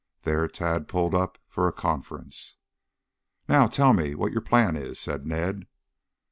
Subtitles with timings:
[0.23, 2.57] There Tad pulled up for a conference.
[3.47, 5.67] "Now tell me what your plan is?" said Ned.